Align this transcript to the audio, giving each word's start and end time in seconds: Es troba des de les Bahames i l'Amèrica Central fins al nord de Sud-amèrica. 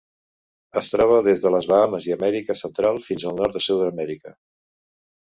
Es 0.81 0.89
troba 0.93 1.19
des 1.27 1.43
de 1.43 1.51
les 1.57 1.69
Bahames 1.73 2.09
i 2.09 2.15
l'Amèrica 2.15 2.57
Central 2.65 3.01
fins 3.11 3.29
al 3.31 3.39
nord 3.45 3.57
de 3.59 3.65
Sud-amèrica. 3.71 4.39